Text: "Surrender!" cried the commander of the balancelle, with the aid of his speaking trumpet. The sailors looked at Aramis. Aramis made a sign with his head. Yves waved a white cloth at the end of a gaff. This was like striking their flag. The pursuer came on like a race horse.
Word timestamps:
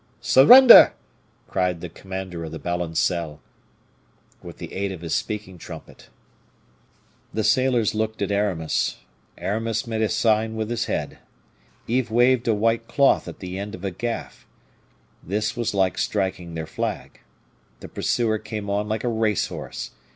"Surrender!" 0.19 0.93
cried 1.47 1.79
the 1.79 1.87
commander 1.87 2.43
of 2.43 2.51
the 2.51 2.57
balancelle, 2.57 3.39
with 4.41 4.57
the 4.57 4.73
aid 4.73 4.91
of 4.91 5.01
his 5.01 5.13
speaking 5.13 5.59
trumpet. 5.59 6.09
The 7.35 7.43
sailors 7.43 7.93
looked 7.93 8.19
at 8.23 8.31
Aramis. 8.31 8.97
Aramis 9.37 9.85
made 9.85 10.01
a 10.01 10.09
sign 10.09 10.55
with 10.55 10.71
his 10.71 10.85
head. 10.85 11.19
Yves 11.87 12.09
waved 12.09 12.47
a 12.47 12.55
white 12.55 12.87
cloth 12.87 13.27
at 13.27 13.37
the 13.41 13.59
end 13.59 13.75
of 13.75 13.85
a 13.85 13.91
gaff. 13.91 14.47
This 15.21 15.55
was 15.55 15.75
like 15.75 15.99
striking 15.99 16.55
their 16.55 16.65
flag. 16.65 17.19
The 17.79 17.87
pursuer 17.87 18.39
came 18.39 18.71
on 18.71 18.89
like 18.89 19.03
a 19.03 19.07
race 19.07 19.49
horse. 19.49 19.91